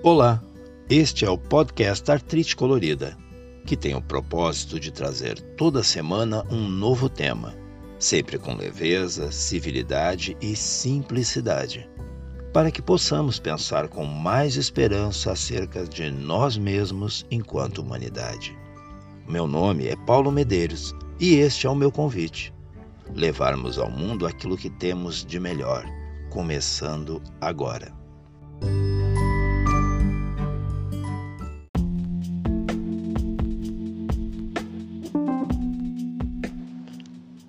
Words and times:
Olá, 0.00 0.40
este 0.88 1.24
é 1.24 1.30
o 1.30 1.36
podcast 1.36 2.08
Artrite 2.08 2.54
Colorida, 2.54 3.18
que 3.66 3.76
tem 3.76 3.96
o 3.96 4.00
propósito 4.00 4.78
de 4.78 4.92
trazer 4.92 5.40
toda 5.56 5.82
semana 5.82 6.44
um 6.52 6.68
novo 6.68 7.08
tema, 7.08 7.52
sempre 7.98 8.38
com 8.38 8.54
leveza, 8.54 9.32
civilidade 9.32 10.36
e 10.40 10.54
simplicidade, 10.54 11.90
para 12.52 12.70
que 12.70 12.80
possamos 12.80 13.40
pensar 13.40 13.88
com 13.88 14.04
mais 14.04 14.54
esperança 14.54 15.32
acerca 15.32 15.84
de 15.84 16.08
nós 16.12 16.56
mesmos 16.56 17.26
enquanto 17.28 17.78
humanidade. 17.78 18.56
Meu 19.28 19.48
nome 19.48 19.88
é 19.88 19.96
Paulo 19.96 20.30
Medeiros 20.30 20.94
e 21.18 21.34
este 21.34 21.66
é 21.66 21.70
o 21.70 21.74
meu 21.74 21.90
convite: 21.90 22.54
levarmos 23.16 23.80
ao 23.80 23.90
mundo 23.90 24.28
aquilo 24.28 24.56
que 24.56 24.70
temos 24.70 25.24
de 25.24 25.40
melhor, 25.40 25.84
começando 26.30 27.20
agora. 27.40 27.92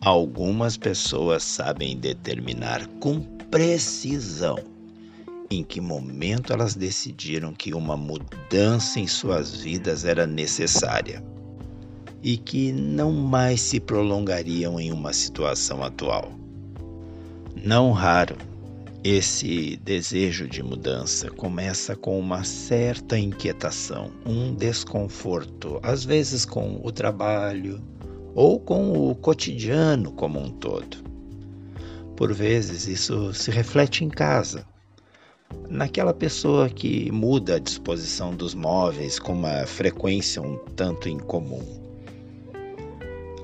Algumas 0.01 0.77
pessoas 0.77 1.43
sabem 1.43 1.97
determinar 1.97 2.87
com 3.01 3.19
precisão 3.51 4.57
em 5.51 5.61
que 5.61 5.81
momento 5.81 6.53
elas 6.53 6.73
decidiram 6.73 7.53
que 7.53 7.73
uma 7.73 7.97
mudança 7.97 8.97
em 8.97 9.07
suas 9.07 9.53
vidas 9.55 10.05
era 10.05 10.25
necessária 10.25 11.21
e 12.23 12.37
que 12.37 12.71
não 12.71 13.11
mais 13.11 13.59
se 13.59 13.77
prolongariam 13.77 14.79
em 14.79 14.89
uma 14.93 15.11
situação 15.11 15.83
atual. 15.83 16.31
Não 17.61 17.91
raro, 17.91 18.37
esse 19.03 19.75
desejo 19.83 20.47
de 20.47 20.63
mudança 20.63 21.29
começa 21.29 21.93
com 21.93 22.17
uma 22.17 22.45
certa 22.45 23.19
inquietação, 23.19 24.11
um 24.25 24.53
desconforto, 24.53 25.77
às 25.83 26.05
vezes 26.05 26.45
com 26.45 26.79
o 26.83 26.89
trabalho, 26.89 27.81
ou 28.33 28.59
com 28.59 29.09
o 29.09 29.15
cotidiano 29.15 30.11
como 30.11 30.39
um 30.39 30.49
todo. 30.49 30.97
Por 32.15 32.33
vezes 32.33 32.87
isso 32.87 33.33
se 33.33 33.49
reflete 33.49 34.03
em 34.03 34.09
casa, 34.09 34.65
naquela 35.69 36.13
pessoa 36.13 36.69
que 36.69 37.11
muda 37.11 37.55
a 37.55 37.59
disposição 37.59 38.35
dos 38.35 38.53
móveis 38.53 39.19
com 39.19 39.33
uma 39.33 39.65
frequência 39.65 40.41
um 40.41 40.57
tanto 40.75 41.07
incomum. 41.07 41.63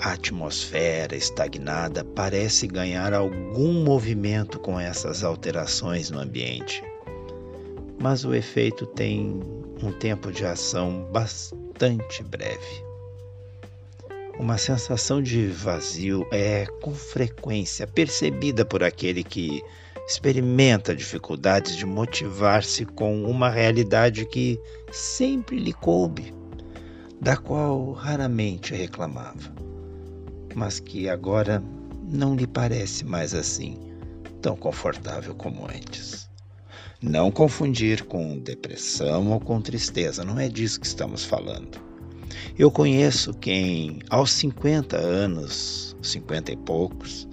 A 0.01 0.11
atmosfera 0.11 1.15
estagnada 1.15 2.03
parece 2.03 2.67
ganhar 2.67 3.13
algum 3.13 3.83
movimento 3.83 4.59
com 4.59 4.79
essas 4.79 5.23
alterações 5.23 6.11
no 6.11 6.19
ambiente, 6.19 6.83
mas 7.99 8.23
o 8.25 8.35
efeito 8.35 8.85
tem 8.85 9.39
um 9.81 9.91
tempo 9.91 10.31
de 10.31 10.45
ação 10.45 11.07
bastante 11.11 12.23
breve. 12.23 12.85
Uma 14.37 14.57
sensação 14.57 15.21
de 15.21 15.47
vazio 15.47 16.27
é 16.29 16.65
com 16.81 16.93
frequência 16.93 17.87
percebida 17.87 18.65
por 18.65 18.83
aquele 18.83 19.23
que 19.23 19.63
experimenta 20.05 20.93
dificuldades 20.93 21.77
de 21.77 21.85
motivar-se 21.85 22.85
com 22.85 23.23
uma 23.23 23.49
realidade 23.49 24.25
que 24.25 24.59
sempre 24.91 25.57
lhe 25.57 25.71
coube, 25.71 26.33
da 27.21 27.37
qual 27.37 27.93
raramente 27.93 28.75
reclamava, 28.75 29.55
mas 30.53 30.81
que 30.81 31.07
agora 31.07 31.63
não 32.03 32.35
lhe 32.35 32.45
parece 32.45 33.05
mais 33.05 33.33
assim 33.33 33.79
tão 34.41 34.57
confortável 34.57 35.33
como 35.33 35.65
antes. 35.65 36.29
Não 37.01 37.31
confundir 37.31 38.03
com 38.03 38.37
depressão 38.37 39.31
ou 39.31 39.39
com 39.39 39.61
tristeza, 39.61 40.25
não 40.25 40.37
é 40.37 40.49
disso 40.49 40.79
que 40.79 40.87
estamos 40.87 41.23
falando. 41.23 41.84
Eu 42.57 42.71
conheço 42.71 43.33
quem, 43.33 43.99
aos 44.09 44.31
50 44.31 44.97
anos, 44.97 45.95
50 46.01 46.51
e 46.51 46.57
poucos, 46.57 47.27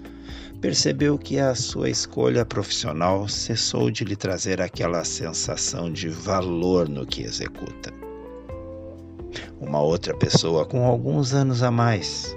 percebeu 0.61 1.19
que 1.19 1.41
a 1.41 1.55
sua 1.55 1.91
escolha 1.91 2.45
profissional 2.45 3.29
cessou 3.29 3.91
de 3.91 4.05
lhe 4.05 4.15
trazer 4.15 4.63
aquela 4.63 5.05
sensação 5.05 5.93
de 5.93 6.09
valor 6.09 6.89
no 6.89 7.05
que 7.05 7.23
executa. 7.23 7.93
Uma 9.61 9.81
outra 9.81 10.17
pessoa 10.17 10.65
com 10.65 10.85
alguns 10.87 11.35
anos 11.35 11.63
a 11.63 11.71
mais, 11.71 12.37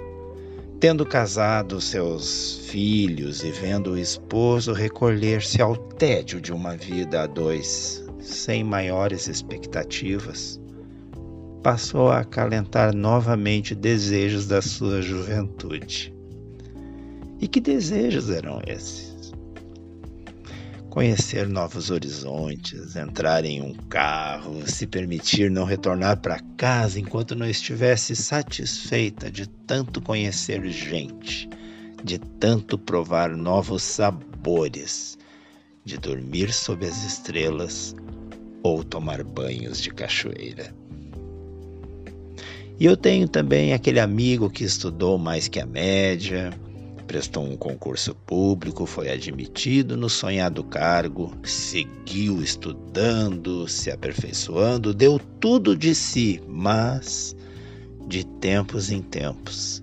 tendo 0.80 1.06
casado 1.06 1.80
seus 1.80 2.66
filhos 2.66 3.44
e 3.44 3.50
vendo 3.50 3.92
o 3.92 3.98
esposo 3.98 4.72
recolher-se 4.72 5.62
ao 5.62 5.76
tédio 5.76 6.40
de 6.40 6.52
uma 6.52 6.76
vida 6.76 7.22
a 7.22 7.26
dois, 7.26 8.04
sem 8.20 8.64
maiores 8.64 9.28
expectativas, 9.28 10.60
passou 11.66 12.12
a 12.12 12.20
acalentar 12.20 12.94
novamente 12.94 13.74
desejos 13.74 14.46
da 14.46 14.62
sua 14.62 15.02
juventude. 15.02 16.14
E 17.40 17.48
que 17.48 17.60
desejos 17.60 18.30
eram 18.30 18.62
esses? 18.64 19.32
Conhecer 20.88 21.48
novos 21.48 21.90
horizontes, 21.90 22.94
entrar 22.94 23.44
em 23.44 23.60
um 23.62 23.74
carro, 23.74 24.62
se 24.64 24.86
permitir 24.86 25.50
não 25.50 25.64
retornar 25.64 26.20
para 26.20 26.38
casa 26.56 27.00
enquanto 27.00 27.34
não 27.34 27.50
estivesse 27.50 28.14
satisfeita 28.14 29.28
de 29.28 29.48
tanto 29.48 30.00
conhecer 30.00 30.64
gente, 30.68 31.50
de 32.04 32.16
tanto 32.38 32.78
provar 32.78 33.36
novos 33.36 33.82
sabores, 33.82 35.18
de 35.84 35.98
dormir 35.98 36.52
sob 36.52 36.86
as 36.86 37.04
estrelas 37.04 37.92
ou 38.62 38.84
tomar 38.84 39.24
banhos 39.24 39.80
de 39.82 39.90
cachoeira. 39.90 40.85
E 42.78 42.84
eu 42.84 42.94
tenho 42.94 43.26
também 43.26 43.72
aquele 43.72 43.98
amigo 43.98 44.50
que 44.50 44.62
estudou 44.62 45.16
mais 45.16 45.48
que 45.48 45.58
a 45.58 45.64
média, 45.64 46.52
prestou 47.06 47.42
um 47.42 47.56
concurso 47.56 48.14
público, 48.14 48.84
foi 48.84 49.08
admitido 49.08 49.96
no 49.96 50.10
sonhado 50.10 50.62
cargo, 50.62 51.32
seguiu 51.42 52.42
estudando, 52.42 53.66
se 53.66 53.90
aperfeiçoando, 53.90 54.92
deu 54.92 55.18
tudo 55.40 55.74
de 55.74 55.94
si, 55.94 56.42
mas 56.46 57.34
de 58.06 58.26
tempos 58.26 58.90
em 58.90 59.00
tempos. 59.00 59.82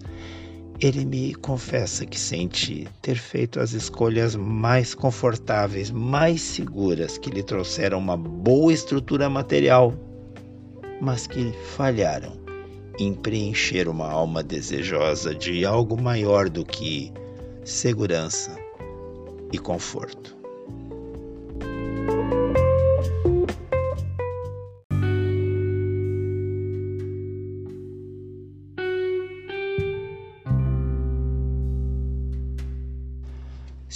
Ele 0.79 1.03
me 1.03 1.33
confessa 1.33 2.05
que 2.05 2.19
sente 2.19 2.87
ter 3.01 3.15
feito 3.15 3.59
as 3.59 3.71
escolhas 3.71 4.35
mais 4.35 4.93
confortáveis, 4.93 5.89
mais 5.89 6.41
seguras, 6.41 7.17
que 7.17 7.31
lhe 7.31 7.41
trouxeram 7.41 7.97
uma 7.97 8.17
boa 8.17 8.71
estrutura 8.71 9.27
material, 9.29 9.95
mas 11.01 11.25
que 11.25 11.51
falharam 11.75 12.42
em 12.99 13.13
preencher 13.13 13.87
uma 13.87 14.09
alma 14.09 14.43
desejosa 14.43 15.33
de 15.33 15.65
algo 15.65 15.99
maior 16.01 16.49
do 16.49 16.65
que 16.65 17.11
segurança 17.63 18.55
e 19.51 19.57
conforto. 19.57 20.35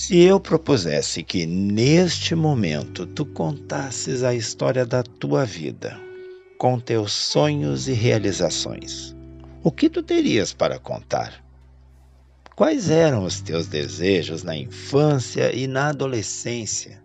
Se 0.07 0.19
eu 0.19 0.39
propusesse 0.39 1.21
que 1.21 1.45
neste 1.45 2.33
momento 2.33 3.05
tu 3.05 3.25
contasses 3.25 4.23
a 4.23 4.33
história 4.33 4.85
da 4.85 5.03
tua 5.03 5.43
vida, 5.43 6.06
com 6.57 6.79
teus 6.79 7.11
sonhos 7.11 7.87
e 7.87 7.93
realizações. 7.93 9.15
O 9.63 9.71
que 9.71 9.89
tu 9.89 10.01
terias 10.01 10.53
para 10.53 10.79
contar? 10.79 11.43
Quais 12.55 12.89
eram 12.89 13.23
os 13.23 13.39
teus 13.39 13.67
desejos 13.67 14.41
na 14.41 14.57
infância 14.57 15.55
e 15.55 15.67
na 15.67 15.89
adolescência? 15.89 17.03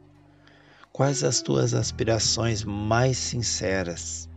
Quais 0.90 1.22
as 1.22 1.42
tuas 1.42 1.74
aspirações 1.74 2.64
mais 2.64 3.18
sinceras 3.18 4.28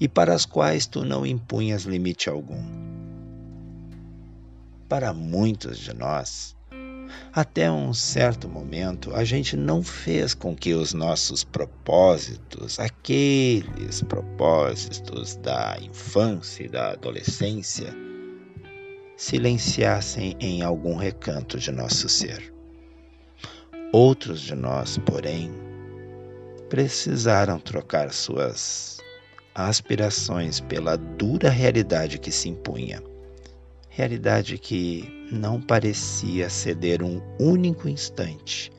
e 0.00 0.08
para 0.08 0.34
as 0.34 0.44
quais 0.44 0.86
tu 0.86 1.04
não 1.04 1.24
impunhas 1.24 1.84
limite 1.84 2.28
algum? 2.28 2.64
Para 4.88 5.12
muitos 5.12 5.78
de 5.78 5.94
nós, 5.94 6.55
até 7.32 7.70
um 7.70 7.92
certo 7.92 8.48
momento, 8.48 9.14
a 9.14 9.24
gente 9.24 9.56
não 9.56 9.82
fez 9.82 10.34
com 10.34 10.54
que 10.54 10.74
os 10.74 10.92
nossos 10.92 11.44
propósitos, 11.44 12.78
aqueles 12.78 14.02
propósitos 14.02 15.36
da 15.36 15.76
infância 15.80 16.64
e 16.64 16.68
da 16.68 16.92
adolescência, 16.92 17.94
silenciassem 19.16 20.36
em 20.40 20.62
algum 20.62 20.96
recanto 20.96 21.58
de 21.58 21.72
nosso 21.72 22.08
ser. 22.08 22.52
Outros 23.92 24.40
de 24.40 24.54
nós, 24.54 24.98
porém, 24.98 25.52
precisaram 26.68 27.58
trocar 27.58 28.12
suas 28.12 28.98
aspirações 29.54 30.60
pela 30.60 30.96
dura 30.96 31.48
realidade 31.48 32.18
que 32.18 32.30
se 32.30 32.48
impunha 32.48 33.02
realidade 33.96 34.58
que 34.58 35.26
não 35.32 35.58
parecia 35.58 36.50
ceder 36.50 37.02
um 37.02 37.18
único 37.40 37.88
instante 37.88 38.70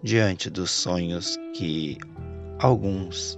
diante 0.00 0.48
dos 0.48 0.70
sonhos 0.70 1.36
que 1.56 1.98
alguns 2.60 3.36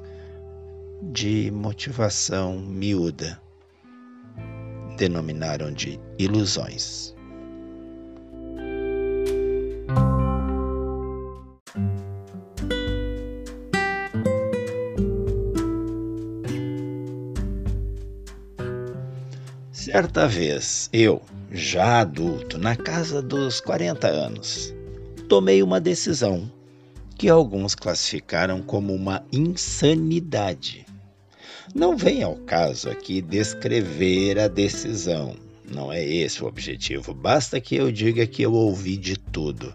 de 1.10 1.50
motivação 1.50 2.58
miúda. 2.58 3.40
Denominaram 4.98 5.72
de 5.72 5.98
ilusões. 6.18 7.15
Certa 19.86 20.26
vez, 20.26 20.90
eu, 20.92 21.22
já 21.52 22.00
adulto, 22.00 22.58
na 22.58 22.74
casa 22.74 23.22
dos 23.22 23.60
40 23.60 24.08
anos, 24.08 24.74
tomei 25.28 25.62
uma 25.62 25.80
decisão 25.80 26.50
que 27.16 27.28
alguns 27.28 27.76
classificaram 27.76 28.60
como 28.60 28.92
uma 28.92 29.24
insanidade. 29.32 30.84
Não 31.72 31.96
vem 31.96 32.24
ao 32.24 32.34
caso 32.34 32.90
aqui 32.90 33.22
descrever 33.22 34.40
a 34.40 34.48
decisão, 34.48 35.36
não 35.72 35.92
é 35.92 36.04
esse 36.04 36.42
o 36.42 36.48
objetivo. 36.48 37.14
Basta 37.14 37.60
que 37.60 37.76
eu 37.76 37.92
diga 37.92 38.26
que 38.26 38.42
eu 38.42 38.54
ouvi 38.54 38.96
de 38.96 39.16
tudo, 39.16 39.72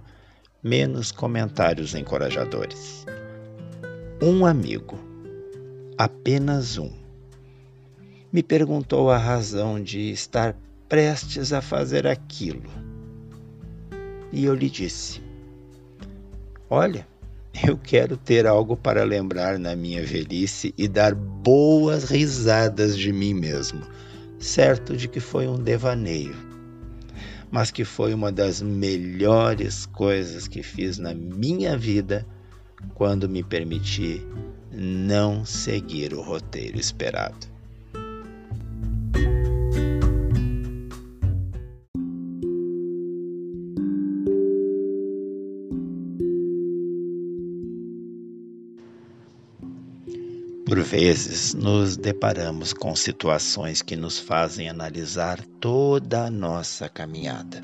menos 0.61 1.09
comentários 1.09 1.95
encorajadores. 1.95 3.05
Um 4.21 4.45
amigo, 4.45 4.99
apenas 5.97 6.77
um, 6.77 7.00
me 8.31 8.41
perguntou 8.41 9.11
a 9.11 9.17
razão 9.17 9.81
de 9.81 10.09
estar 10.09 10.55
prestes 10.87 11.51
a 11.51 11.61
fazer 11.61 12.07
aquilo. 12.07 12.69
E 14.31 14.45
eu 14.45 14.55
lhe 14.55 14.69
disse: 14.69 15.21
Olha, 16.69 17.05
eu 17.67 17.77
quero 17.77 18.15
ter 18.15 18.47
algo 18.47 18.77
para 18.77 19.03
lembrar 19.03 19.59
na 19.59 19.75
minha 19.75 20.05
velhice 20.05 20.73
e 20.77 20.87
dar 20.87 21.13
boas 21.13 22.05
risadas 22.05 22.97
de 22.97 23.11
mim 23.11 23.33
mesmo, 23.33 23.81
certo 24.39 24.95
de 24.95 25.09
que 25.09 25.19
foi 25.19 25.47
um 25.47 25.57
devaneio, 25.57 26.35
mas 27.51 27.69
que 27.69 27.83
foi 27.83 28.13
uma 28.13 28.31
das 28.31 28.61
melhores 28.61 29.85
coisas 29.87 30.47
que 30.47 30.63
fiz 30.63 30.97
na 30.97 31.13
minha 31.13 31.77
vida 31.77 32.25
quando 32.95 33.27
me 33.27 33.43
permiti 33.43 34.25
não 34.71 35.43
seguir 35.43 36.13
o 36.13 36.21
roteiro 36.21 36.79
esperado. 36.79 37.50
Por 50.71 50.83
vezes, 50.83 51.53
nos 51.53 51.97
deparamos 51.97 52.71
com 52.71 52.95
situações 52.95 53.81
que 53.81 53.97
nos 53.97 54.17
fazem 54.17 54.69
analisar 54.69 55.43
toda 55.59 56.27
a 56.27 56.31
nossa 56.31 56.87
caminhada. 56.87 57.61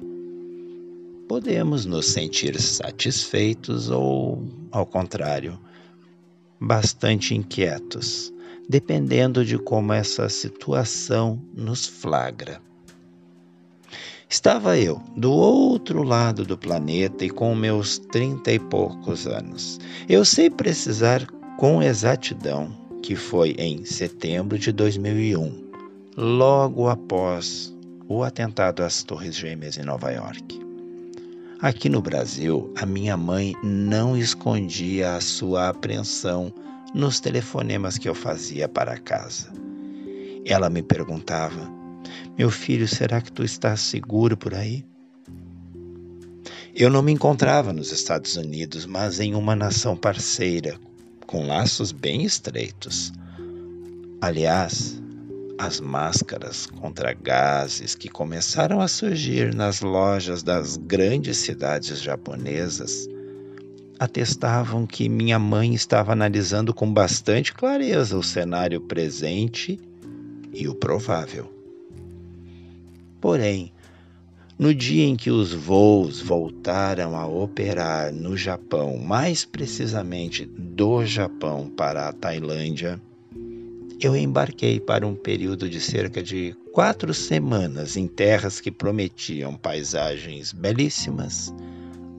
Podemos 1.26 1.86
nos 1.86 2.08
sentir 2.08 2.60
satisfeitos 2.60 3.90
ou, 3.90 4.46
ao 4.74 4.86
contrário, 4.86 5.58
bastante 6.60 7.34
inquietos, 7.34 8.30
dependendo 8.68 9.46
de 9.46 9.58
como 9.58 9.94
essa 9.94 10.28
situação 10.28 11.42
nos 11.56 11.88
flagra. 11.88 12.62
Estava 14.30 14.78
eu 14.78 15.02
do 15.16 15.32
outro 15.32 16.04
lado 16.04 16.44
do 16.44 16.58
planeta 16.58 17.24
e 17.24 17.30
com 17.30 17.56
meus 17.56 17.98
trinta 17.98 18.52
e 18.52 18.60
poucos 18.60 19.26
anos. 19.26 19.80
Eu 20.10 20.26
sei 20.26 20.50
precisar 20.50 21.26
com 21.58 21.82
exatidão 21.82 22.86
que 23.08 23.16
foi 23.16 23.52
em 23.58 23.86
setembro 23.86 24.60
de 24.60 24.70
2001, 24.74 25.72
logo 26.18 26.90
após 26.90 27.74
o 28.06 28.22
atentado 28.22 28.84
às 28.84 29.02
Torres 29.02 29.34
Gêmeas 29.34 29.78
em 29.78 29.84
Nova 29.84 30.12
York. 30.12 30.60
Aqui 31.62 31.88
no 31.88 32.02
Brasil, 32.02 32.70
a 32.78 32.86
minha 32.86 33.16
mãe 33.16 33.56
não 33.64 34.18
escondia 34.18 35.16
a 35.16 35.22
sua 35.22 35.70
apreensão 35.70 36.54
nos 36.94 37.22
telefonemas 37.22 37.98
que 37.98 38.10
eu 38.10 38.14
fazia 38.14 38.68
para 38.68 38.98
casa. 38.98 39.54
Ela 40.46 40.70
me 40.70 40.84
perguntava: 40.84 41.72
Meu 42.38 42.52
filho, 42.52 42.90
será 42.90 43.22
que 43.22 43.32
tu 43.32 43.42
estás 43.42 43.80
seguro 43.80 44.36
por 44.36 44.54
aí? 44.54 44.86
Eu 46.76 46.90
não 46.90 47.02
me 47.02 47.14
encontrava 47.14 47.72
nos 47.72 47.90
Estados 47.94 48.36
Unidos, 48.36 48.86
mas 48.86 49.22
em 49.22 49.34
uma 49.34 49.56
nação 49.56 49.96
parceira, 49.96 50.78
com 51.28 51.46
laços 51.46 51.92
bem 51.92 52.24
estreitos. 52.24 53.12
Aliás, 54.22 55.00
as 55.60 55.80
máscaras 55.80 56.66
contra 56.66 57.14
gases 57.14 57.94
que 57.94 58.08
começaram 58.08 58.80
a 58.80 58.88
surgir 58.88 59.54
nas 59.54 59.82
lojas 59.82 60.42
das 60.42 60.78
grandes 60.78 61.38
cidades 61.38 62.02
japonesas 62.02 63.08
atestavam 64.00 64.86
que 64.86 65.10
minha 65.10 65.38
mãe 65.38 65.74
estava 65.74 66.14
analisando 66.14 66.74
com 66.74 66.92
bastante 66.92 67.54
clareza 67.54 68.18
o 68.18 68.24
cenário 68.24 68.80
presente 68.82 69.80
e 70.54 70.68
o 70.68 70.76
provável. 70.76 71.52
Porém, 73.20 73.74
no 74.60 74.74
dia 74.74 75.06
em 75.06 75.16
que 75.16 75.30
os 75.30 75.54
voos 75.54 76.20
voltaram 76.20 77.16
a 77.16 77.28
operar 77.28 78.12
no 78.12 78.36
Japão, 78.36 78.98
mais 78.98 79.46
precisamente 79.46 80.46
do 80.46 81.06
Japão 81.06 81.70
para 81.70 82.10
a 82.10 82.14
Tailândia, 82.14 83.00
eu 84.02 84.16
embarquei 84.16 84.80
para 84.80 85.06
um 85.06 85.14
período 85.14 85.70
de 85.70 85.80
cerca 85.80 86.24
de 86.24 86.56
quatro 86.74 87.14
semanas 87.14 87.96
em 87.98 88.08
terras 88.08 88.60
que 88.60 88.72
prometiam 88.72 89.56
paisagens 89.56 90.52
belíssimas, 90.52 91.54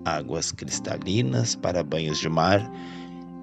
águas 0.05 0.52
cristalinas 0.52 1.56
para 1.56 1.82
banhos 1.82 2.19
de 2.19 2.29
mar 2.29 2.70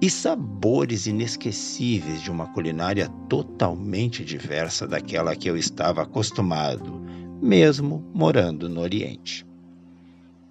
e 0.00 0.08
sabores 0.08 1.06
inesquecíveis 1.06 2.22
de 2.22 2.30
uma 2.30 2.46
culinária 2.46 3.08
totalmente 3.28 4.24
diversa 4.24 4.86
daquela 4.86 5.36
que 5.36 5.48
eu 5.48 5.56
estava 5.56 6.02
acostumado 6.02 7.06
mesmo 7.40 8.04
morando 8.14 8.68
no 8.68 8.80
Oriente. 8.80 9.46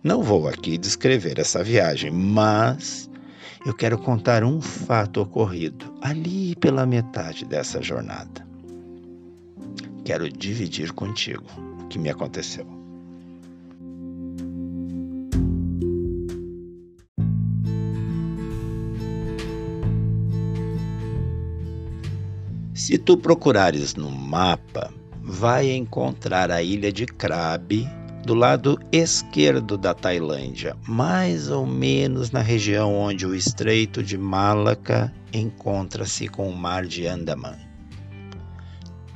Não 0.03 0.21
vou 0.21 0.47
aqui 0.47 0.77
descrever 0.77 1.39
essa 1.39 1.63
viagem, 1.63 2.11
mas 2.11 3.09
eu 3.65 3.73
quero 3.73 3.97
contar 3.97 4.43
um 4.43 4.61
fato 4.61 5.21
ocorrido 5.21 5.91
ali 6.01 6.55
pela 6.55 6.85
metade 6.85 7.45
dessa 7.45 7.81
jornada. 7.81 8.45
Quero 10.03 10.29
dividir 10.29 10.91
contigo 10.91 11.45
o 11.81 11.87
que 11.87 11.97
me 11.97 12.09
aconteceu. 12.09 12.67
Se 22.75 22.99
tu 22.99 23.17
procurares 23.17 23.95
no 23.95 24.11
mapa 24.11 24.93
vai 25.27 25.71
encontrar 25.71 26.51
a 26.51 26.61
ilha 26.61 26.93
de 26.93 27.07
Krabi 27.07 27.89
do 28.23 28.35
lado 28.35 28.79
esquerdo 28.91 29.75
da 29.75 29.91
Tailândia, 29.91 30.77
mais 30.87 31.49
ou 31.49 31.65
menos 31.65 32.29
na 32.29 32.41
região 32.41 32.95
onde 32.95 33.25
o 33.25 33.33
Estreito 33.33 34.03
de 34.03 34.19
Malacca 34.19 35.11
encontra-se 35.33 36.27
com 36.27 36.47
o 36.47 36.55
Mar 36.55 36.85
de 36.85 37.07
Andaman. 37.07 37.57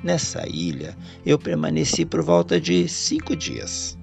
Nessa 0.03 0.47
ilha, 0.47 0.97
eu 1.23 1.37
permaneci 1.37 2.05
por 2.05 2.23
volta 2.23 2.59
de 2.59 2.87
cinco 2.87 3.35
dias. 3.35 3.95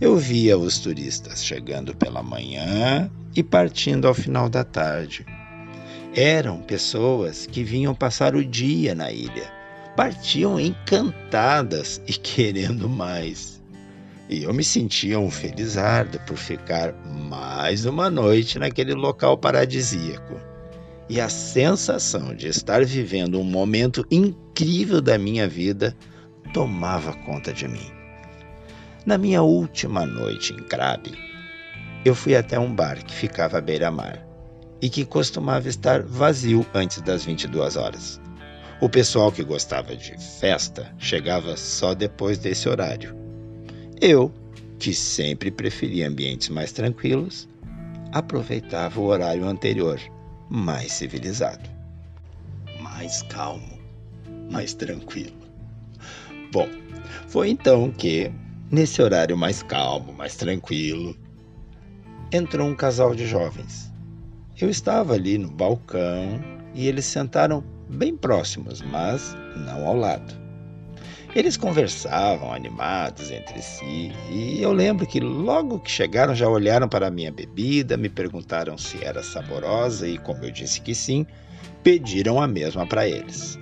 Eu 0.00 0.16
via 0.16 0.56
os 0.56 0.78
turistas 0.78 1.44
chegando 1.44 1.92
pela 1.96 2.22
manhã 2.22 3.10
e 3.34 3.42
partindo 3.42 4.06
ao 4.06 4.14
final 4.14 4.48
da 4.48 4.62
tarde. 4.62 5.26
Eram 6.14 6.60
pessoas 6.60 7.46
que 7.46 7.64
vinham 7.64 7.96
passar 7.96 8.36
o 8.36 8.44
dia 8.44 8.94
na 8.94 9.10
ilha 9.10 9.57
partiam 9.98 10.60
encantadas 10.60 12.00
e 12.06 12.12
querendo 12.12 12.88
mais. 12.88 13.60
E 14.28 14.44
eu 14.44 14.54
me 14.54 14.62
sentia 14.62 15.18
um 15.18 15.28
felizardo 15.28 16.20
por 16.20 16.36
ficar 16.36 16.94
mais 17.04 17.84
uma 17.84 18.08
noite 18.08 18.60
naquele 18.60 18.94
local 18.94 19.36
paradisíaco. 19.36 20.40
E 21.08 21.20
a 21.20 21.28
sensação 21.28 22.32
de 22.32 22.46
estar 22.46 22.84
vivendo 22.84 23.40
um 23.40 23.42
momento 23.42 24.06
incrível 24.08 25.00
da 25.00 25.18
minha 25.18 25.48
vida 25.48 25.96
tomava 26.54 27.12
conta 27.24 27.52
de 27.52 27.66
mim. 27.66 27.90
Na 29.04 29.18
minha 29.18 29.42
última 29.42 30.06
noite 30.06 30.52
em 30.52 30.58
Krabi, 30.58 31.18
eu 32.04 32.14
fui 32.14 32.36
até 32.36 32.56
um 32.56 32.72
bar 32.72 33.04
que 33.04 33.12
ficava 33.12 33.58
à 33.58 33.60
beira-mar 33.60 34.24
e 34.80 34.88
que 34.88 35.04
costumava 35.04 35.68
estar 35.68 36.04
vazio 36.04 36.64
antes 36.72 37.00
das 37.00 37.24
22 37.24 37.74
horas. 37.74 38.20
O 38.80 38.88
pessoal 38.88 39.32
que 39.32 39.42
gostava 39.42 39.96
de 39.96 40.16
festa 40.38 40.94
chegava 40.98 41.56
só 41.56 41.94
depois 41.94 42.38
desse 42.38 42.68
horário. 42.68 43.12
Eu, 44.00 44.32
que 44.78 44.94
sempre 44.94 45.50
preferia 45.50 46.06
ambientes 46.06 46.48
mais 46.48 46.70
tranquilos, 46.70 47.48
aproveitava 48.12 49.00
o 49.00 49.06
horário 49.06 49.44
anterior, 49.48 50.00
mais 50.48 50.92
civilizado, 50.92 51.68
mais 52.80 53.22
calmo. 53.22 53.76
mais 54.48 54.74
tranquilo. 54.74 55.36
Bom, 56.52 56.68
foi 57.26 57.50
então 57.50 57.90
que, 57.90 58.30
nesse 58.70 59.02
horário 59.02 59.36
mais 59.36 59.60
calmo, 59.60 60.12
mais 60.12 60.36
tranquilo, 60.36 61.16
entrou 62.32 62.68
um 62.68 62.76
casal 62.76 63.12
de 63.12 63.26
jovens. 63.26 63.92
Eu 64.56 64.70
estava 64.70 65.14
ali 65.14 65.36
no 65.36 65.50
balcão 65.50 66.40
e 66.74 66.86
eles 66.86 67.04
sentaram 67.04 67.62
bem 67.88 68.16
próximos, 68.16 68.82
mas 68.82 69.36
não 69.56 69.86
ao 69.86 69.96
lado. 69.96 70.48
Eles 71.34 71.56
conversavam 71.56 72.52
animados 72.52 73.30
entre 73.30 73.60
si 73.60 74.12
e 74.30 74.62
eu 74.62 74.72
lembro 74.72 75.06
que 75.06 75.20
logo 75.20 75.78
que 75.78 75.90
chegaram 75.90 76.34
já 76.34 76.48
olharam 76.48 76.88
para 76.88 77.08
a 77.08 77.10
minha 77.10 77.30
bebida, 77.30 77.96
me 77.96 78.08
perguntaram 78.08 78.78
se 78.78 79.04
era 79.04 79.22
saborosa 79.22 80.08
e, 80.08 80.16
como 80.18 80.44
eu 80.44 80.50
disse 80.50 80.80
que 80.80 80.94
sim, 80.94 81.26
pediram 81.82 82.40
a 82.40 82.46
mesma 82.46 82.86
para 82.86 83.06
eles. 83.06 83.58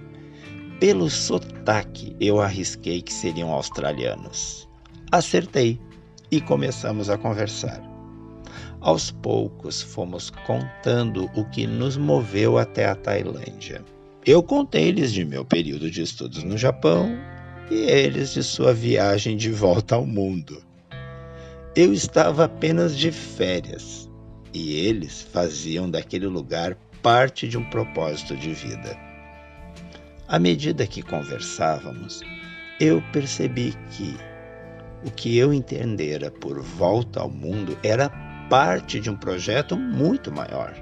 Pelo 0.78 1.11
sotaque, 1.11 2.14
eu 2.21 2.40
arrisquei 2.40 3.02
que 3.02 3.12
seriam 3.12 3.50
australianos. 3.50 4.68
Acertei 5.11 5.80
e 6.30 6.40
começamos 6.40 7.11
a 7.11 7.18
conversar. 7.18 7.83
Aos 8.80 9.11
poucos 9.11 9.83
fomos 9.83 10.30
contando 10.47 11.30
o 11.35 11.45
que 11.50 11.66
nos 11.66 11.97
moveu 11.97 12.59
até 12.59 12.87
a 12.87 12.95
Tailândia. 12.95 13.85
Eu 14.26 14.42
contei-lhes 14.42 15.12
de 15.12 15.25
meu 15.25 15.45
período 15.45 15.88
de 15.88 16.02
estudos 16.02 16.42
no 16.42 16.59
Japão 16.59 17.16
e 17.71 17.76
eles 17.76 18.33
de 18.33 18.42
sua 18.42 18.75
viagem 18.75 19.37
de 19.37 19.52
volta 19.52 19.95
ao 19.95 20.04
mundo. 20.04 20.61
Eu 21.76 21.92
estava 21.92 22.47
apenas 22.47 22.97
de 22.97 23.12
férias 23.12 24.11
e 24.52 24.85
eles 24.85 25.23
faziam 25.23 25.88
daquele 25.88 26.26
lugar 26.26 26.76
parte 27.04 27.47
de 27.47 27.56
um 27.56 27.71
propósito 27.71 28.37
de 28.37 28.52
vida. 28.52 28.99
À 30.26 30.40
medida 30.40 30.88
que 30.88 31.02
conversávamos, 31.02 32.21
eu 32.80 33.00
percebi 33.12 33.75
que 33.92 34.16
o 35.06 35.11
que 35.12 35.38
eu 35.38 35.54
entendera 35.54 36.33
por 36.33 36.61
volta 36.61 37.21
ao 37.21 37.30
mundo 37.30 37.78
era 37.80 38.09
parte 38.50 38.99
de 38.99 39.09
um 39.09 39.16
projeto 39.16 39.76
muito 39.76 40.33
maior. 40.33 40.75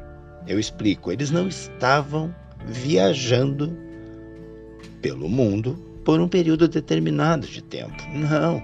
Eu 0.47 0.59
explico, 0.59 1.13
eles 1.13 1.31
não 1.31 1.47
estavam 1.47 2.35
viajando 2.67 3.77
pelo 5.01 5.29
mundo 5.29 5.75
por 6.05 6.21
um 6.21 6.29
período 6.29 6.69
determinado 6.69 7.47
de 7.47 7.63
tempo. 7.63 8.03
Não, 8.13 8.63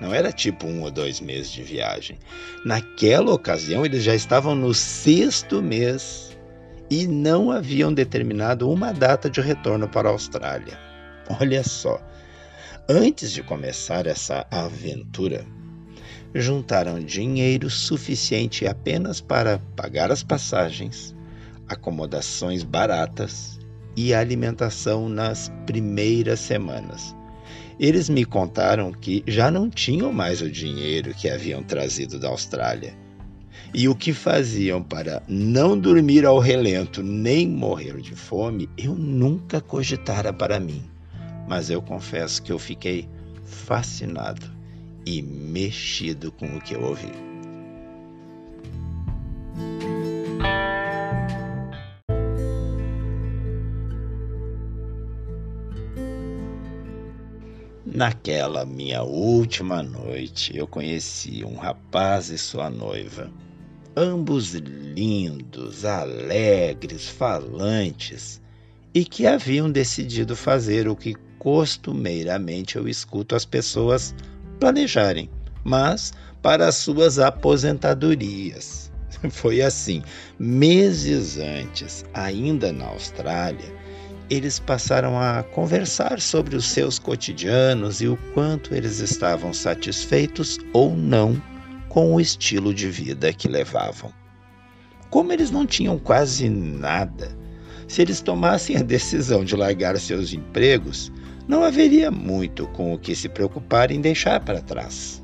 não 0.00 0.14
era 0.14 0.32
tipo 0.32 0.66
um 0.66 0.82
ou 0.82 0.90
dois 0.90 1.20
meses 1.20 1.50
de 1.50 1.62
viagem. 1.62 2.18
Naquela 2.64 3.32
ocasião, 3.32 3.84
eles 3.84 4.02
já 4.02 4.14
estavam 4.14 4.54
no 4.54 4.74
sexto 4.74 5.62
mês 5.62 6.36
e 6.90 7.06
não 7.06 7.50
haviam 7.50 7.92
determinado 7.92 8.70
uma 8.70 8.92
data 8.92 9.30
de 9.30 9.40
retorno 9.40 9.88
para 9.88 10.08
a 10.08 10.12
Austrália. 10.12 10.78
Olha 11.40 11.62
só, 11.62 12.00
antes 12.88 13.32
de 13.32 13.42
começar 13.42 14.06
essa 14.06 14.46
aventura, 14.50 15.46
juntaram 16.34 16.98
dinheiro 16.98 17.70
suficiente 17.70 18.66
apenas 18.66 19.20
para 19.20 19.58
pagar 19.76 20.10
as 20.10 20.22
passagens, 20.22 21.14
acomodações 21.68 22.62
baratas 22.62 23.58
e 23.96 24.14
alimentação 24.14 25.08
nas 25.08 25.50
primeiras 25.66 26.40
semanas. 26.40 27.14
Eles 27.78 28.08
me 28.08 28.24
contaram 28.24 28.92
que 28.92 29.24
já 29.26 29.50
não 29.50 29.68
tinham 29.68 30.12
mais 30.12 30.40
o 30.40 30.50
dinheiro 30.50 31.14
que 31.14 31.28
haviam 31.28 31.62
trazido 31.62 32.18
da 32.18 32.28
Austrália. 32.28 32.94
E 33.74 33.88
o 33.88 33.94
que 33.94 34.12
faziam 34.12 34.82
para 34.82 35.22
não 35.26 35.78
dormir 35.78 36.26
ao 36.26 36.38
relento 36.38 37.02
nem 37.02 37.48
morrer 37.48 38.00
de 38.00 38.14
fome, 38.14 38.68
eu 38.76 38.94
nunca 38.94 39.60
cogitara 39.60 40.32
para 40.32 40.60
mim. 40.60 40.82
Mas 41.48 41.70
eu 41.70 41.80
confesso 41.80 42.42
que 42.42 42.52
eu 42.52 42.58
fiquei 42.58 43.08
fascinado 43.44 44.46
e 45.06 45.22
mexido 45.22 46.30
com 46.30 46.56
o 46.56 46.60
que 46.60 46.74
eu 46.74 46.82
ouvi. 46.82 47.31
Naquela 58.02 58.66
minha 58.66 59.04
última 59.04 59.80
noite, 59.80 60.56
eu 60.56 60.66
conheci 60.66 61.44
um 61.44 61.54
rapaz 61.54 62.30
e 62.30 62.36
sua 62.36 62.68
noiva, 62.68 63.30
ambos 63.96 64.54
lindos, 64.54 65.84
alegres, 65.84 67.06
falantes, 67.06 68.42
e 68.92 69.04
que 69.04 69.24
haviam 69.24 69.70
decidido 69.70 70.34
fazer 70.34 70.88
o 70.88 70.96
que 70.96 71.14
costumeiramente 71.38 72.74
eu 72.74 72.88
escuto 72.88 73.36
as 73.36 73.44
pessoas 73.44 74.12
planejarem, 74.58 75.30
mas 75.62 76.12
para 76.42 76.66
as 76.66 76.74
suas 76.74 77.20
aposentadorias. 77.20 78.90
Foi 79.30 79.62
assim. 79.62 80.02
Meses 80.40 81.38
antes, 81.38 82.04
ainda 82.12 82.72
na 82.72 82.86
Austrália, 82.86 83.72
eles 84.32 84.58
passaram 84.58 85.20
a 85.20 85.42
conversar 85.42 86.18
sobre 86.18 86.56
os 86.56 86.64
seus 86.64 86.98
cotidianos 86.98 88.00
e 88.00 88.08
o 88.08 88.16
quanto 88.32 88.74
eles 88.74 88.98
estavam 88.98 89.52
satisfeitos 89.52 90.58
ou 90.72 90.96
não 90.96 91.40
com 91.90 92.14
o 92.14 92.18
estilo 92.18 92.72
de 92.72 92.88
vida 92.88 93.30
que 93.30 93.46
levavam. 93.46 94.10
Como 95.10 95.34
eles 95.34 95.50
não 95.50 95.66
tinham 95.66 95.98
quase 95.98 96.48
nada, 96.48 97.36
se 97.86 98.00
eles 98.00 98.22
tomassem 98.22 98.78
a 98.78 98.82
decisão 98.82 99.44
de 99.44 99.54
largar 99.54 99.98
seus 99.98 100.32
empregos, 100.32 101.12
não 101.46 101.62
haveria 101.62 102.10
muito 102.10 102.66
com 102.68 102.94
o 102.94 102.98
que 102.98 103.14
se 103.14 103.28
preocupar 103.28 103.90
em 103.90 104.00
deixar 104.00 104.40
para 104.40 104.62
trás. 104.62 105.22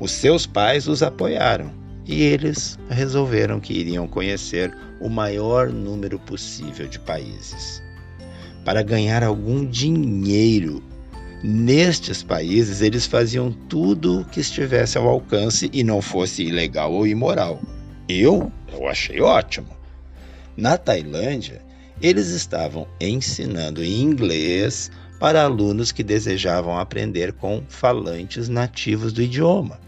Os 0.00 0.12
seus 0.12 0.46
pais 0.46 0.88
os 0.88 1.02
apoiaram 1.02 1.70
e 2.06 2.22
eles 2.22 2.78
resolveram 2.88 3.60
que 3.60 3.74
iriam 3.74 4.08
conhecer 4.08 4.74
o 4.98 5.10
maior 5.10 5.68
número 5.68 6.18
possível 6.18 6.88
de 6.88 6.98
países. 6.98 7.82
Para 8.64 8.82
ganhar 8.82 9.22
algum 9.22 9.64
dinheiro 9.64 10.82
nestes 11.42 12.22
países, 12.22 12.82
eles 12.82 13.06
faziam 13.06 13.50
tudo 13.50 14.20
o 14.20 14.24
que 14.24 14.40
estivesse 14.40 14.98
ao 14.98 15.08
alcance 15.08 15.70
e 15.72 15.82
não 15.82 16.02
fosse 16.02 16.42
ilegal 16.42 16.92
ou 16.92 17.06
imoral. 17.06 17.60
Eu, 18.08 18.52
eu 18.72 18.86
achei 18.86 19.20
ótimo. 19.20 19.68
Na 20.56 20.76
Tailândia, 20.76 21.62
eles 22.02 22.28
estavam 22.28 22.86
ensinando 23.00 23.84
inglês 23.84 24.90
para 25.18 25.42
alunos 25.42 25.92
que 25.92 26.02
desejavam 26.02 26.78
aprender 26.78 27.32
com 27.32 27.62
falantes 27.68 28.48
nativos 28.48 29.12
do 29.12 29.22
idioma. 29.22 29.78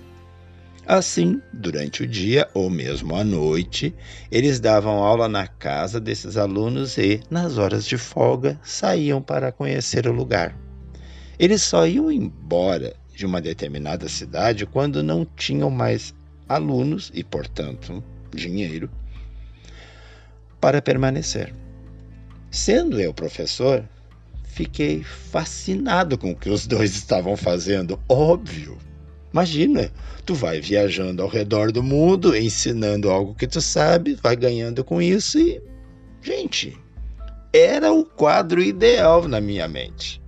Assim, 0.87 1.41
durante 1.53 2.03
o 2.03 2.07
dia 2.07 2.49
ou 2.53 2.69
mesmo 2.69 3.15
à 3.15 3.23
noite, 3.23 3.95
eles 4.31 4.59
davam 4.59 5.05
aula 5.05 5.29
na 5.29 5.47
casa 5.47 6.01
desses 6.01 6.37
alunos 6.37 6.99
e, 6.99 7.21
nas 7.31 7.57
horas 7.57 7.87
de 7.87 7.97
folga, 7.97 8.59
saíam 8.65 9.23
para 9.23 9.53
conhecer 9.53 10.09
o 10.09 10.13
lugar. 10.13 10.57
Eles 11.39 11.63
só 11.63 11.87
iam 11.87 12.11
embora 12.11 12.97
de 13.15 13.25
uma 13.25 13.41
determinada 13.41 14.09
cidade 14.09 14.67
quando 14.67 15.03
não 15.03 15.25
tinham 15.25 15.71
mais 15.71 16.13
alunos 16.49 17.13
e, 17.15 17.23
portanto, 17.23 18.03
dinheiro 18.35 18.91
para 20.61 20.83
permanecer. 20.83 21.55
Sendo 22.51 23.01
eu 23.01 23.15
professor, 23.15 23.85
fiquei 24.45 25.03
fascinado 25.03 26.19
com 26.19 26.33
o 26.33 26.37
que 26.37 26.51
os 26.51 26.67
dois 26.67 26.95
estavam 26.95 27.37
fazendo. 27.37 27.99
Óbvio. 28.09 28.79
Imagina, 29.33 29.91
tu 30.25 30.35
vai 30.35 30.61
viajando 30.61 31.23
ao 31.23 31.29
redor 31.29 31.73
do 31.73 31.83
mundo, 31.83 32.37
ensinando 32.37 33.11
algo 33.11 33.35
que 33.35 33.47
tu 33.47 33.61
sabe, 33.61 34.15
vai 34.23 34.37
ganhando 34.37 34.85
com 34.85 35.01
isso 35.01 35.39
e. 35.39 35.61
Gente, 36.21 36.79
era 37.53 37.93
o 37.93 38.05
quadro 38.05 38.63
ideal 38.63 39.27
na 39.27 39.41
minha 39.41 39.67
mente 39.67 40.23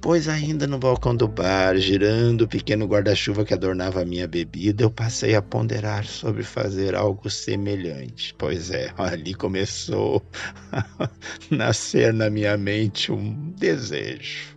pois 0.00 0.28
ainda 0.28 0.66
no 0.66 0.78
balcão 0.78 1.14
do 1.14 1.26
bar, 1.26 1.76
girando 1.76 2.42
o 2.42 2.48
pequeno 2.48 2.86
guarda-chuva 2.86 3.44
que 3.44 3.52
adornava 3.52 4.02
a 4.02 4.04
minha 4.04 4.26
bebida, 4.26 4.84
eu 4.84 4.90
passei 4.90 5.34
a 5.34 5.42
ponderar 5.42 6.04
sobre 6.04 6.42
fazer 6.42 6.94
algo 6.94 7.28
semelhante. 7.28 8.34
Pois 8.38 8.70
é, 8.70 8.92
ali 8.96 9.34
começou 9.34 10.22
a 10.72 11.10
nascer 11.50 12.12
na 12.12 12.30
minha 12.30 12.56
mente 12.56 13.10
um 13.10 13.52
desejo. 13.56 14.56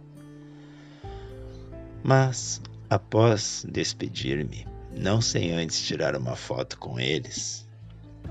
Mas, 2.04 2.62
após 2.92 3.66
despedir-me, 3.70 4.68
não 4.94 5.22
sem 5.22 5.54
antes 5.54 5.80
tirar 5.80 6.14
uma 6.14 6.36
foto 6.36 6.78
com 6.78 7.00
eles, 7.00 7.66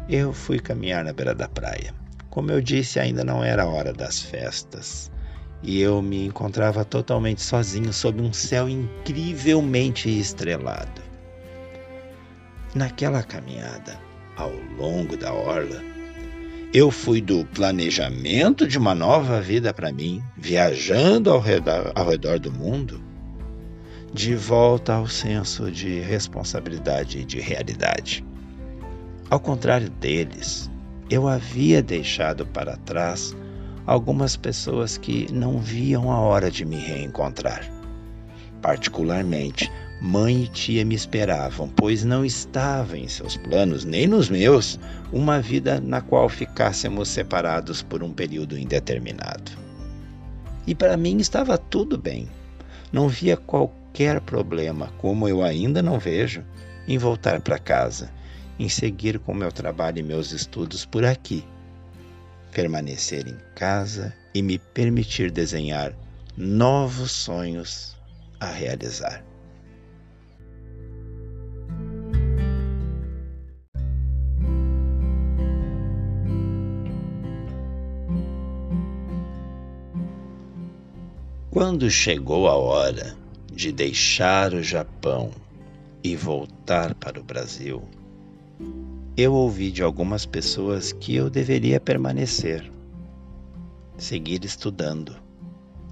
eu 0.06 0.34
fui 0.34 0.58
caminhar 0.58 1.02
na 1.02 1.14
beira 1.14 1.34
da 1.34 1.48
praia. 1.48 1.94
Como 2.28 2.52
eu 2.52 2.60
disse, 2.60 3.00
ainda 3.00 3.24
não 3.24 3.42
era 3.42 3.66
hora 3.66 3.90
das 3.90 4.20
festas 4.20 5.10
e 5.62 5.80
eu 5.80 6.02
me 6.02 6.26
encontrava 6.26 6.84
totalmente 6.84 7.40
sozinho 7.40 7.90
sob 7.90 8.20
um 8.20 8.34
céu 8.34 8.68
incrivelmente 8.68 10.10
estrelado. 10.10 11.00
Naquela 12.74 13.22
caminhada, 13.22 13.98
ao 14.36 14.52
longo 14.78 15.16
da 15.16 15.32
orla, 15.32 15.82
Eu 16.72 16.88
fui 16.88 17.20
do 17.20 17.44
planejamento 17.46 18.64
de 18.64 18.78
uma 18.78 18.94
nova 18.94 19.40
vida 19.40 19.74
para 19.74 19.90
mim, 19.92 20.22
viajando 20.36 21.28
ao 21.28 21.40
redor, 21.40 21.90
ao 21.96 22.08
redor 22.08 22.38
do 22.38 22.52
mundo, 22.52 23.09
de 24.12 24.34
volta 24.34 24.94
ao 24.94 25.06
senso 25.06 25.70
de 25.70 26.00
responsabilidade 26.00 27.20
e 27.20 27.24
de 27.24 27.40
realidade. 27.40 28.24
Ao 29.30 29.38
contrário 29.38 29.88
deles, 29.88 30.68
eu 31.08 31.28
havia 31.28 31.80
deixado 31.82 32.44
para 32.44 32.76
trás 32.76 33.36
algumas 33.86 34.36
pessoas 34.36 34.98
que 34.98 35.32
não 35.32 35.58
viam 35.58 36.10
a 36.10 36.18
hora 36.18 36.50
de 36.50 36.64
me 36.64 36.76
reencontrar. 36.76 37.64
Particularmente, 38.60 39.70
mãe 40.00 40.42
e 40.42 40.48
tia 40.48 40.84
me 40.84 40.94
esperavam, 40.94 41.68
pois 41.68 42.04
não 42.04 42.24
estava 42.24 42.98
em 42.98 43.06
seus 43.06 43.36
planos, 43.36 43.84
nem 43.84 44.06
nos 44.06 44.28
meus, 44.28 44.78
uma 45.12 45.40
vida 45.40 45.80
na 45.80 46.00
qual 46.00 46.28
ficássemos 46.28 47.08
separados 47.08 47.82
por 47.82 48.02
um 48.02 48.12
período 48.12 48.58
indeterminado. 48.58 49.52
E 50.66 50.74
para 50.74 50.96
mim 50.96 51.18
estava 51.18 51.56
tudo 51.56 51.96
bem. 51.96 52.28
Não 52.92 53.08
via 53.08 53.36
qualquer 53.90 54.20
problema, 54.20 54.92
como 54.98 55.28
eu 55.28 55.42
ainda 55.42 55.82
não 55.82 55.98
vejo, 55.98 56.44
em 56.86 56.96
voltar 56.96 57.40
para 57.40 57.58
casa, 57.58 58.10
em 58.58 58.68
seguir 58.68 59.18
com 59.18 59.34
meu 59.34 59.50
trabalho 59.50 59.98
e 59.98 60.02
meus 60.02 60.30
estudos 60.30 60.86
por 60.86 61.04
aqui, 61.04 61.44
permanecer 62.52 63.26
em 63.26 63.36
casa 63.54 64.14
e 64.32 64.42
me 64.42 64.58
permitir 64.58 65.30
desenhar 65.30 65.92
novos 66.36 67.10
sonhos 67.10 67.96
a 68.38 68.46
realizar. 68.46 69.24
Quando 81.50 81.90
chegou 81.90 82.48
a 82.48 82.54
hora 82.54 83.16
de 83.52 83.72
deixar 83.72 84.54
o 84.54 84.62
Japão 84.62 85.30
e 86.02 86.16
voltar 86.16 86.94
para 86.94 87.20
o 87.20 87.24
Brasil, 87.24 87.82
eu 89.16 89.34
ouvi 89.34 89.70
de 89.70 89.82
algumas 89.82 90.24
pessoas 90.24 90.92
que 90.92 91.14
eu 91.14 91.28
deveria 91.28 91.80
permanecer, 91.80 92.70
seguir 93.98 94.44
estudando 94.44 95.16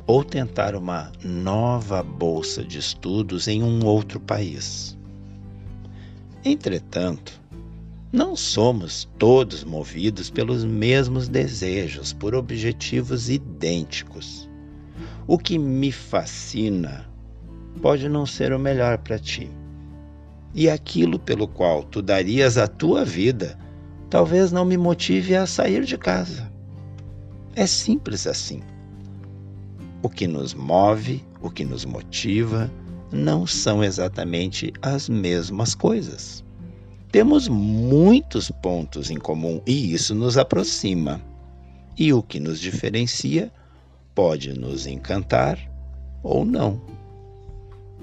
ou 0.06 0.24
tentar 0.24 0.74
uma 0.74 1.12
nova 1.22 2.02
bolsa 2.02 2.64
de 2.64 2.78
estudos 2.78 3.46
em 3.46 3.62
um 3.62 3.84
outro 3.84 4.18
país. 4.18 4.96
Entretanto, 6.42 7.38
não 8.10 8.34
somos 8.34 9.06
todos 9.18 9.64
movidos 9.64 10.30
pelos 10.30 10.64
mesmos 10.64 11.28
desejos, 11.28 12.14
por 12.14 12.34
objetivos 12.34 13.28
idênticos. 13.28 14.48
O 15.26 15.36
que 15.36 15.58
me 15.58 15.92
fascina 15.92 17.06
pode 17.78 18.08
não 18.08 18.26
ser 18.26 18.52
o 18.52 18.58
melhor 18.58 18.98
para 18.98 19.18
ti 19.18 19.50
e 20.54 20.68
aquilo 20.68 21.18
pelo 21.18 21.46
qual 21.46 21.82
tu 21.82 22.02
darias 22.02 22.58
a 22.58 22.66
tua 22.66 23.04
vida 23.04 23.58
talvez 24.10 24.50
não 24.50 24.64
me 24.64 24.76
motive 24.76 25.36
a 25.36 25.46
sair 25.46 25.84
de 25.84 25.98
casa. 25.98 26.50
É 27.54 27.66
simples 27.66 28.26
assim. 28.26 28.62
O 30.02 30.08
que 30.08 30.26
nos 30.26 30.54
move, 30.54 31.24
o 31.42 31.50
que 31.50 31.64
nos 31.64 31.84
motiva, 31.84 32.70
não 33.12 33.46
são 33.46 33.82
exatamente 33.82 34.72
as 34.80 35.08
mesmas 35.08 35.74
coisas. 35.74 36.44
Temos 37.10 37.48
muitos 37.48 38.50
pontos 38.50 39.10
em 39.10 39.16
comum 39.16 39.60
e 39.66 39.92
isso 39.92 40.14
nos 40.14 40.38
aproxima. 40.38 41.20
E 41.96 42.12
o 42.12 42.22
que 42.22 42.38
nos 42.38 42.60
diferencia 42.60 43.52
pode 44.14 44.58
nos 44.58 44.86
encantar 44.86 45.58
ou 46.22 46.44
não. 46.44 46.97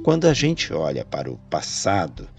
Quando 0.06 0.28
a 0.28 0.36
gente 0.36 0.72
olha 0.72 1.04
para 1.04 1.32
o 1.32 1.38
passado, 1.50 2.30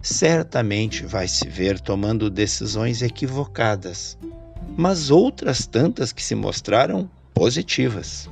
certamente 0.00 1.04
vai 1.04 1.28
se 1.28 1.46
ver 1.46 1.78
tomando 1.78 2.30
decisões 2.30 3.02
equivocadas, 3.02 4.16
mas 4.74 5.10
outras 5.10 5.66
tantas 5.66 6.12
que 6.12 6.24
se 6.24 6.34
mostraram 6.34 7.06
positivas. 7.34 8.26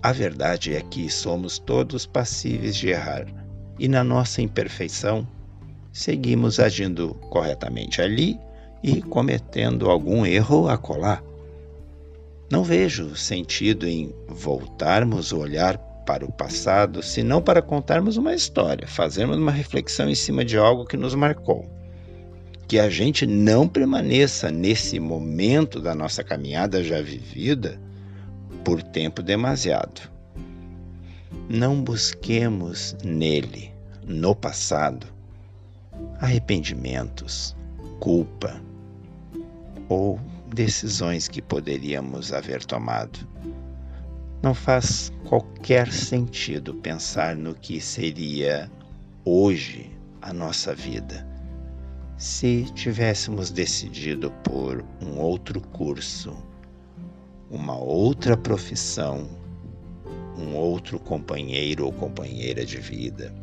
A 0.00 0.12
verdade 0.12 0.76
é 0.76 0.82
que 0.82 1.10
somos 1.10 1.58
todos 1.58 2.06
passíveis 2.06 2.76
de 2.76 2.90
errar 2.90 3.26
e, 3.76 3.88
na 3.88 4.04
nossa 4.04 4.40
imperfeição, 4.40 5.26
seguimos 5.92 6.60
agindo 6.60 7.12
corretamente 7.28 8.00
ali 8.00 8.38
e 8.84 9.02
cometendo 9.02 9.90
algum 9.90 10.24
erro 10.24 10.68
a 10.68 10.78
colar. 10.78 11.20
Não 12.48 12.62
vejo 12.62 13.16
sentido 13.16 13.84
em 13.88 14.14
voltarmos 14.28 15.32
o 15.32 15.38
olhar 15.38 15.90
para 16.04 16.24
o 16.24 16.32
passado, 16.32 17.02
senão 17.02 17.40
para 17.40 17.62
contarmos 17.62 18.16
uma 18.16 18.34
história, 18.34 18.86
fazermos 18.86 19.36
uma 19.36 19.52
reflexão 19.52 20.08
em 20.08 20.14
cima 20.14 20.44
de 20.44 20.56
algo 20.56 20.84
que 20.84 20.96
nos 20.96 21.14
marcou. 21.14 21.70
Que 22.66 22.78
a 22.78 22.88
gente 22.88 23.26
não 23.26 23.68
permaneça 23.68 24.50
nesse 24.50 24.98
momento 24.98 25.80
da 25.80 25.94
nossa 25.94 26.24
caminhada 26.24 26.82
já 26.82 27.00
vivida 27.00 27.78
por 28.64 28.82
tempo 28.82 29.22
demasiado. 29.22 30.10
Não 31.48 31.82
busquemos 31.82 32.96
nele, 33.04 33.72
no 34.06 34.34
passado, 34.34 35.06
arrependimentos, 36.20 37.54
culpa 38.00 38.60
ou 39.88 40.18
decisões 40.54 41.28
que 41.28 41.42
poderíamos 41.42 42.32
haver 42.32 42.64
tomado 42.64 43.26
não 44.42 44.54
faz 44.54 45.12
qualquer 45.24 45.92
sentido 45.92 46.74
pensar 46.74 47.36
no 47.36 47.54
que 47.54 47.80
seria 47.80 48.70
hoje 49.24 49.90
a 50.20 50.32
nossa 50.32 50.74
vida 50.74 51.32
se 52.22 52.64
tivéssemos 52.76 53.50
decidido 53.50 54.30
por 54.44 54.84
um 55.00 55.18
outro 55.18 55.60
curso, 55.60 56.36
uma 57.50 57.76
outra 57.76 58.36
profissão, 58.36 59.28
um 60.38 60.54
outro 60.54 61.00
companheiro 61.00 61.84
ou 61.84 61.92
companheira 61.92 62.64
de 62.64 62.76
vida, 62.76 63.34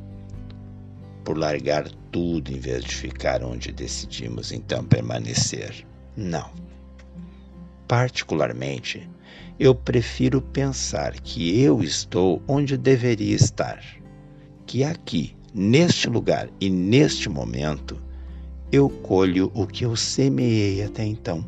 por 1.26 1.38
largar 1.38 1.90
tudo 2.10 2.54
em 2.54 2.60
vez 2.60 2.86
de 2.86 2.96
ficar 2.96 3.44
onde 3.44 3.74
decidimos 3.74 4.54
então 4.54 4.82
permanecer. 4.86 5.86
Não. 6.16 6.50
Particularmente, 7.86 9.10
eu 9.60 9.76
prefiro 9.76 10.42
pensar 10.42 11.20
que 11.20 11.62
eu 11.62 11.84
estou 11.84 12.42
onde 12.48 12.78
deveria 12.78 13.36
estar, 13.36 13.84
que 14.66 14.86
aqui, 14.86 15.36
neste 15.54 16.10
lugar 16.10 16.50
e 16.62 16.70
neste 16.70 17.28
momento, 17.28 18.02
eu 18.72 18.90
colho 18.90 19.52
o 19.54 19.68
que 19.68 19.84
eu 19.84 19.96
semeei 19.98 20.82
até 20.82 21.04
então. 21.04 21.44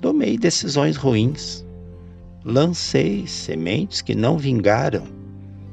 Tomei 0.00 0.36
decisões 0.36 0.96
ruins, 0.96 1.64
lancei 2.44 3.26
sementes 3.26 4.02
que 4.02 4.14
não 4.14 4.36
vingaram, 4.36 5.04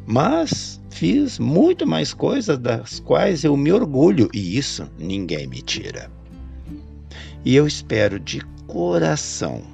mas 0.06 0.82
fiz 0.89 1.39
muito 1.39 1.86
mais 1.86 2.13
coisas 2.13 2.58
das 2.58 3.02
quais 3.02 3.43
eu 3.43 3.58
me 3.58 3.72
orgulho 3.74 4.30
e 4.34 4.58
isso 4.58 4.89
ninguém 4.98 5.46
me 5.46 5.62
tira. 5.62 6.10
E 7.43 7.54
eu 7.54 7.67
espero 7.67 8.17
de 8.17 8.39
coração 8.65 9.74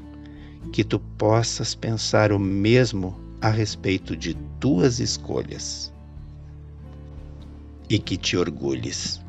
que 0.71 0.83
tu 0.83 0.99
possas 0.99 1.75
pensar 1.75 2.31
o 2.31 2.39
mesmo 2.39 3.19
a 3.41 3.49
respeito 3.49 4.15
de 4.15 4.35
tuas 4.59 4.99
escolhas 4.99 5.93
e 7.89 7.97
que 7.97 8.17
te 8.17 8.37
orgulhes 8.37 9.21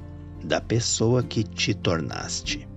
da 0.44 0.60
pessoa 0.60 1.22
que 1.22 1.42
te 1.42 1.74
tornaste. 1.74 2.68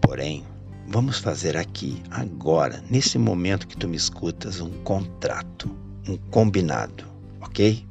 Porém, 0.00 0.44
vamos 0.88 1.18
fazer 1.18 1.56
aqui, 1.56 2.02
agora, 2.10 2.82
nesse 2.90 3.18
momento 3.18 3.66
que 3.66 3.76
tu 3.76 3.88
me 3.88 3.96
escutas, 3.96 4.60
um 4.60 4.70
contrato, 4.82 5.70
um 6.08 6.16
combinado, 6.16 7.04
ok? 7.40 7.86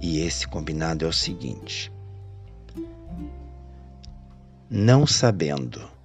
E 0.00 0.20
esse 0.20 0.46
combinado 0.46 1.04
é 1.04 1.08
o 1.08 1.12
seguinte: 1.12 1.92
não 4.70 5.06
sabendo 5.06 5.97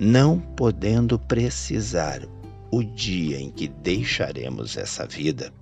não 0.00 0.38
podendo 0.38 1.18
precisar 1.18 2.22
o 2.70 2.84
dia 2.84 3.40
em 3.40 3.50
que 3.50 3.66
deixaremos 3.66 4.76
essa 4.76 5.04
vida, 5.04 5.52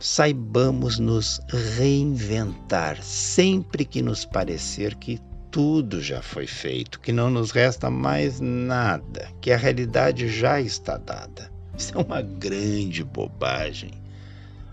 saibamos 0.00 0.98
nos 0.98 1.40
reinventar 1.76 3.00
sempre 3.00 3.84
que 3.84 4.02
nos 4.02 4.24
parecer 4.24 4.96
que 4.96 5.20
tudo 5.48 6.02
já 6.02 6.20
foi 6.20 6.48
feito, 6.48 6.98
que 6.98 7.12
não 7.12 7.30
nos 7.30 7.52
resta 7.52 7.88
mais 7.88 8.40
nada, 8.40 9.28
que 9.40 9.52
a 9.52 9.56
realidade 9.56 10.26
já 10.28 10.60
está 10.60 10.96
dada. 10.96 11.52
Isso 11.78 11.96
é 11.96 12.00
uma 12.02 12.20
grande 12.20 13.04
bobagem. 13.04 13.92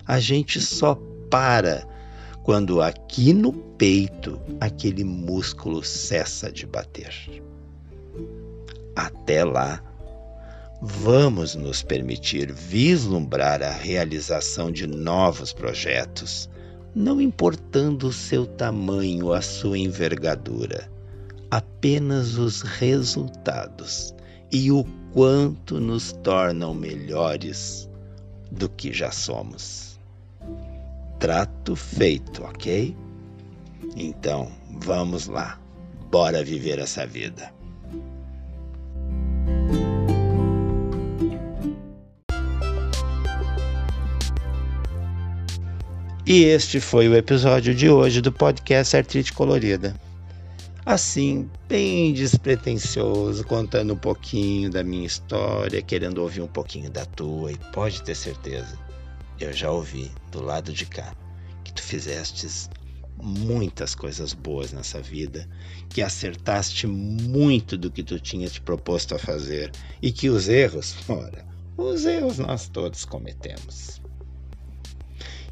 A 0.07 0.19
gente 0.19 0.59
só 0.59 0.95
para 1.29 1.88
quando 2.41 2.81
aqui 2.81 3.33
no 3.33 3.53
peito 3.53 4.41
aquele 4.59 5.03
músculo 5.03 5.83
cessa 5.83 6.51
de 6.51 6.65
bater. 6.65 7.44
Até 8.95 9.43
lá, 9.43 9.81
vamos 10.81 11.55
nos 11.55 11.81
permitir 11.81 12.51
vislumbrar 12.51 13.62
a 13.62 13.71
realização 13.71 14.71
de 14.71 14.88
novos 14.88 15.51
projetos, 15.51 16.49
não 16.93 17.19
importando 17.19 18.08
o 18.08 18.13
seu 18.13 18.45
tamanho, 18.45 19.34
a 19.34 19.41
sua 19.41 19.77
envergadura, 19.77 20.89
apenas 21.51 22.38
os 22.38 22.62
resultados 22.62 24.15
e 24.51 24.71
o 24.71 24.86
quanto 25.12 25.79
nos 25.79 26.12
tornam 26.12 26.73
melhores 26.73 27.89
do 28.51 28.69
que 28.69 28.93
já 28.93 29.12
somos. 29.12 29.99
Trato 31.19 31.75
feito, 31.75 32.43
ok? 32.43 32.95
Então, 33.95 34.51
vamos 34.79 35.27
lá. 35.27 35.60
Bora 36.12 36.43
viver 36.43 36.79
essa 36.79 37.05
vida. 37.05 37.54
E 46.27 46.43
este 46.43 46.79
foi 46.79 47.08
o 47.08 47.15
episódio 47.15 47.75
de 47.75 47.88
hoje 47.88 48.19
do 48.19 48.31
podcast 48.31 48.97
Artrite 48.97 49.31
Colorida. 49.31 49.95
Assim, 50.84 51.47
bem 51.67 52.13
despretensioso, 52.13 53.45
contando 53.45 53.93
um 53.93 53.97
pouquinho 53.97 54.71
da 54.71 54.84
minha 54.84 55.05
história, 55.05 55.84
querendo 55.84 56.17
ouvir 56.19 56.41
um 56.41 56.47
pouquinho 56.47 56.89
da 56.89 57.05
tua, 57.05 57.51
e 57.51 57.58
pode 57.71 58.01
ter 58.01 58.15
certeza, 58.15 58.77
eu 59.39 59.53
já 59.53 59.69
ouvi 59.69 60.12
do 60.31 60.43
lado 60.43 60.73
de 60.73 60.86
cá 60.88 61.13
que 61.63 61.71
tu 61.71 61.84
fizestes 61.84 62.69
muitas 63.21 63.95
coisas 63.95 64.34
boas 64.34 64.71
nessa 64.71 65.01
vida, 65.01 65.47
que 65.89 66.01
acertaste 66.01 66.88
muito 66.88 67.78
do 67.78 67.91
que 67.91 68.04
tu 68.04 68.19
tinha 68.19 68.49
te 68.49 68.62
proposto 68.62 69.15
a 69.15 69.19
fazer 69.19 69.71
e 70.01 70.12
que 70.12 70.30
os 70.30 70.47
erros, 70.47 70.95
ora, 71.08 71.45
os 71.78 72.06
erros 72.06 72.38
nós 72.38 72.67
todos 72.67 73.06
cometemos. 73.06 74.01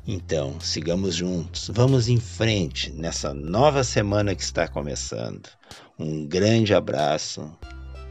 Então, 0.06 0.60
sigamos 0.60 1.16
juntos, 1.16 1.72
vamos 1.74 2.10
em 2.10 2.20
frente 2.20 2.92
nessa 2.92 3.34
nova 3.34 3.86
semana 3.86 4.36
que 4.36 4.44
está 4.44 4.68
começando. 4.68 5.48
Um 5.98 6.26
grande 6.26 6.74
abraço 6.74 7.50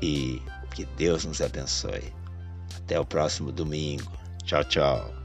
e 0.01 0.41
que 0.75 0.87
Deus 0.97 1.27
nos 1.27 1.43
abençoe. 1.43 2.13
Até 2.77 2.99
o 2.99 3.05
próximo 3.05 3.53
domingo. 3.53 4.11
Tchau, 4.45 4.65
tchau. 4.65 5.22